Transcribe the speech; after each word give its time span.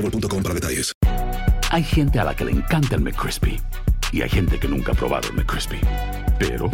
boostmobile.com 0.00 0.42
para 0.42 0.54
detalles. 0.54 0.92
Hay 1.70 1.82
gente 1.82 2.18
a 2.18 2.24
la 2.24 2.34
que 2.34 2.44
le 2.44 2.52
encanta 2.52 2.94
el 2.94 3.02
McCrispy 3.02 3.60
y 4.12 4.22
hay 4.22 4.28
gente 4.28 4.58
que 4.58 4.68
nunca 4.68 4.92
ha 4.92 4.94
probado 4.94 5.28
el 5.28 5.34
McCrispy. 5.34 5.80
Pero 6.38 6.70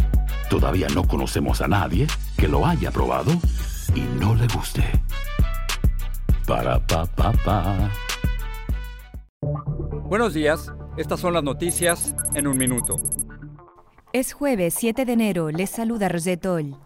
todavía 0.48 0.88
no 0.94 1.06
conocemos 1.06 1.60
a 1.60 1.68
nadie 1.68 2.06
que 2.36 2.48
lo 2.48 2.66
haya 2.66 2.90
probado 2.90 3.32
y 3.94 4.00
no 4.20 4.34
le 4.34 4.46
guste. 4.48 4.84
Para 6.46 6.78
pa 6.86 7.06
pa 7.06 7.32
pa. 7.44 7.90
Buenos 10.04 10.34
días, 10.34 10.72
estas 10.96 11.20
son 11.20 11.34
las 11.34 11.42
noticias 11.42 12.14
en 12.34 12.46
un 12.46 12.56
minuto. 12.56 12.96
Es 14.12 14.32
jueves 14.32 14.74
7 14.78 15.04
de 15.04 15.12
enero, 15.12 15.50
les 15.50 15.70
saluda 15.70 16.08
Rosetol. 16.08 16.83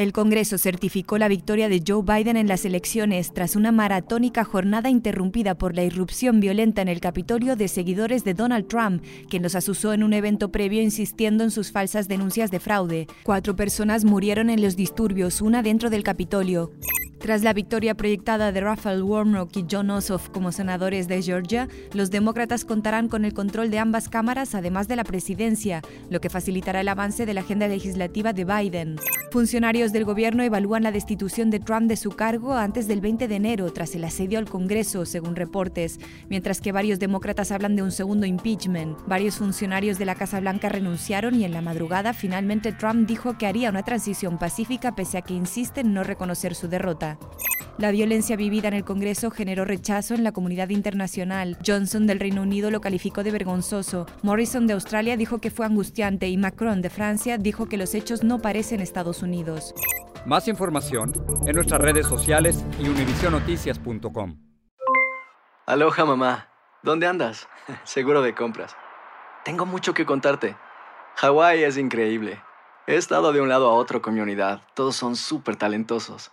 El 0.00 0.14
Congreso 0.14 0.56
certificó 0.56 1.18
la 1.18 1.28
victoria 1.28 1.68
de 1.68 1.82
Joe 1.86 2.02
Biden 2.02 2.38
en 2.38 2.48
las 2.48 2.64
elecciones 2.64 3.34
tras 3.34 3.54
una 3.54 3.70
maratónica 3.70 4.44
jornada 4.44 4.88
interrumpida 4.88 5.58
por 5.58 5.76
la 5.76 5.82
irrupción 5.82 6.40
violenta 6.40 6.80
en 6.80 6.88
el 6.88 7.00
Capitolio 7.00 7.54
de 7.54 7.68
seguidores 7.68 8.24
de 8.24 8.32
Donald 8.32 8.66
Trump, 8.66 9.04
quien 9.28 9.42
los 9.42 9.54
asusó 9.54 9.92
en 9.92 10.02
un 10.02 10.14
evento 10.14 10.50
previo 10.50 10.80
insistiendo 10.80 11.44
en 11.44 11.50
sus 11.50 11.70
falsas 11.70 12.08
denuncias 12.08 12.50
de 12.50 12.60
fraude. 12.60 13.08
Cuatro 13.24 13.56
personas 13.56 14.06
murieron 14.06 14.48
en 14.48 14.62
los 14.62 14.74
disturbios, 14.74 15.42
una 15.42 15.62
dentro 15.62 15.90
del 15.90 16.02
Capitolio. 16.02 16.72
Tras 17.18 17.42
la 17.42 17.52
victoria 17.52 17.94
proyectada 17.94 18.52
de 18.52 18.60
Raphael 18.62 19.02
Warnock 19.02 19.54
y 19.54 19.66
John 19.70 19.90
Ossoff 19.90 20.30
como 20.30 20.50
senadores 20.50 21.08
de 21.08 21.20
Georgia, 21.20 21.68
los 21.92 22.10
demócratas 22.10 22.64
contarán 22.64 23.08
con 23.08 23.26
el 23.26 23.34
control 23.34 23.70
de 23.70 23.80
ambas 23.80 24.08
cámaras 24.08 24.54
además 24.54 24.88
de 24.88 24.96
la 24.96 25.04
presidencia, 25.04 25.82
lo 26.08 26.22
que 26.22 26.30
facilitará 26.30 26.80
el 26.80 26.88
avance 26.88 27.26
de 27.26 27.34
la 27.34 27.42
agenda 27.42 27.68
legislativa 27.68 28.32
de 28.32 28.46
Biden. 28.46 28.96
Funcionarios 29.30 29.92
del 29.92 30.04
gobierno 30.04 30.42
evalúan 30.42 30.82
la 30.82 30.90
destitución 30.90 31.50
de 31.50 31.60
Trump 31.60 31.86
de 31.86 31.96
su 31.96 32.10
cargo 32.10 32.54
antes 32.54 32.88
del 32.88 33.00
20 33.00 33.28
de 33.28 33.36
enero 33.36 33.72
tras 33.72 33.94
el 33.94 34.02
asedio 34.02 34.40
al 34.40 34.50
Congreso, 34.50 35.06
según 35.06 35.36
reportes, 35.36 36.00
mientras 36.28 36.60
que 36.60 36.72
varios 36.72 36.98
demócratas 36.98 37.52
hablan 37.52 37.76
de 37.76 37.82
un 37.82 37.92
segundo 37.92 38.26
impeachment. 38.26 38.98
Varios 39.06 39.36
funcionarios 39.36 39.98
de 40.00 40.04
la 40.04 40.16
Casa 40.16 40.40
Blanca 40.40 40.68
renunciaron 40.68 41.36
y 41.36 41.44
en 41.44 41.52
la 41.52 41.62
madrugada 41.62 42.12
finalmente 42.12 42.72
Trump 42.72 43.06
dijo 43.06 43.38
que 43.38 43.46
haría 43.46 43.70
una 43.70 43.84
transición 43.84 44.36
pacífica 44.36 44.96
pese 44.96 45.18
a 45.18 45.22
que 45.22 45.34
insiste 45.34 45.82
en 45.82 45.94
no 45.94 46.02
reconocer 46.02 46.56
su 46.56 46.66
derrota. 46.66 47.16
La 47.78 47.90
violencia 47.90 48.36
vivida 48.36 48.68
en 48.68 48.74
el 48.74 48.84
Congreso 48.84 49.30
generó 49.30 49.64
rechazo 49.64 50.14
en 50.14 50.24
la 50.24 50.32
comunidad 50.32 50.68
internacional. 50.68 51.56
Johnson 51.66 52.06
del 52.06 52.20
Reino 52.20 52.42
Unido 52.42 52.70
lo 52.70 52.80
calificó 52.80 53.22
de 53.22 53.30
vergonzoso. 53.30 54.06
Morrison 54.22 54.66
de 54.66 54.74
Australia 54.74 55.16
dijo 55.16 55.38
que 55.38 55.50
fue 55.50 55.66
angustiante 55.66 56.28
y 56.28 56.36
Macron 56.36 56.82
de 56.82 56.90
Francia 56.90 57.38
dijo 57.38 57.66
que 57.66 57.76
los 57.76 57.94
hechos 57.94 58.22
no 58.22 58.40
parecen 58.40 58.80
Estados 58.80 59.22
Unidos. 59.22 59.74
Más 60.26 60.48
información 60.48 61.12
en 61.46 61.54
nuestras 61.54 61.80
redes 61.80 62.06
sociales 62.06 62.64
y 62.78 62.88
univisionoticias.com. 62.88 64.36
Aloha 65.66 66.04
mamá. 66.04 66.48
¿Dónde 66.82 67.06
andas? 67.06 67.48
Seguro 67.84 68.22
de 68.22 68.34
compras. 68.34 68.76
Tengo 69.44 69.66
mucho 69.66 69.94
que 69.94 70.04
contarte. 70.04 70.56
Hawái 71.16 71.62
es 71.62 71.76
increíble. 71.78 72.42
He 72.86 72.96
estado 72.96 73.32
de 73.32 73.40
un 73.40 73.48
lado 73.48 73.68
a 73.70 73.74
otro 73.74 74.02
con 74.02 74.14
mi 74.14 74.20
unidad. 74.20 74.62
Todos 74.74 74.96
son 74.96 75.16
súper 75.16 75.56
talentosos. 75.56 76.32